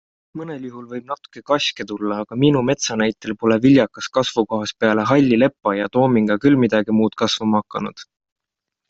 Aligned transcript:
Mõnel 0.39 0.63
juhul 0.67 0.85
võib 0.91 1.09
natuke 1.09 1.41
kaske 1.49 1.85
tulla, 1.91 2.15
aga 2.23 2.37
minu 2.43 2.63
metsa 2.69 2.97
näitel 3.01 3.35
pole 3.43 3.57
viljakas 3.65 4.07
kasvukohas 4.19 4.73
peale 4.85 5.05
halli 5.11 5.39
lepa 5.43 5.75
ja 5.81 5.91
toominga 5.99 6.39
küll 6.47 6.59
midagi 6.65 6.97
muud 7.03 7.19
kasvama 7.25 7.63
hakanud. 7.63 8.07